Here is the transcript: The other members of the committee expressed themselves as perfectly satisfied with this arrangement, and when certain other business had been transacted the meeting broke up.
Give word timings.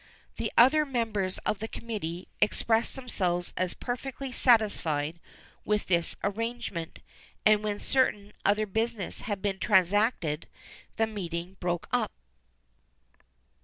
The 0.37 0.51
other 0.57 0.83
members 0.83 1.37
of 1.45 1.59
the 1.59 1.67
committee 1.67 2.27
expressed 2.41 2.95
themselves 2.95 3.53
as 3.55 3.75
perfectly 3.75 4.31
satisfied 4.31 5.19
with 5.63 5.85
this 5.85 6.15
arrangement, 6.23 7.01
and 7.45 7.63
when 7.63 7.77
certain 7.77 8.33
other 8.43 8.65
business 8.65 9.19
had 9.21 9.43
been 9.43 9.59
transacted 9.59 10.47
the 10.95 11.05
meeting 11.05 11.55
broke 11.59 11.87
up. 11.91 12.11